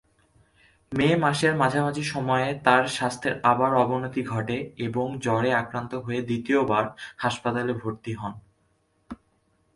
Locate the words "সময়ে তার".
2.03-2.83